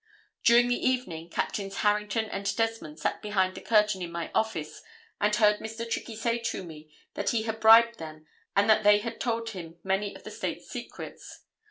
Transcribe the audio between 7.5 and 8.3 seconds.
bribed them